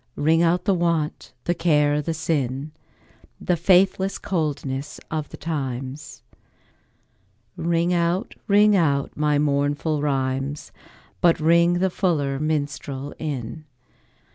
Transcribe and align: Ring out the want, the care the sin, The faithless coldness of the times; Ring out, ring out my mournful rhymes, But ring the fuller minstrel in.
Ring 0.15 0.41
out 0.41 0.65
the 0.65 0.73
want, 0.73 1.31
the 1.43 1.53
care 1.53 2.01
the 2.01 2.15
sin, 2.15 2.71
The 3.39 3.55
faithless 3.55 4.17
coldness 4.17 4.99
of 5.11 5.29
the 5.29 5.37
times; 5.37 6.23
Ring 7.55 7.93
out, 7.93 8.33
ring 8.47 8.75
out 8.75 9.15
my 9.15 9.37
mournful 9.37 10.01
rhymes, 10.01 10.71
But 11.21 11.39
ring 11.39 11.73
the 11.73 11.91
fuller 11.91 12.39
minstrel 12.39 13.13
in. 13.19 13.65